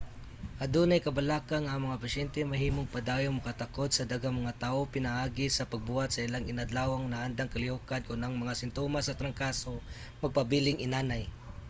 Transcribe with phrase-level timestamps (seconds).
[0.65, 5.69] adunay kabalaka nga ang mga pasyente mahimong padayong makatakod sa daghang mga tawo pinaagi sa
[5.71, 9.73] pagbuhat sa ilang inadlawng naandang kalihokan kon ang mga simtomas sa trangkaso
[10.21, 11.23] magpabiling inanay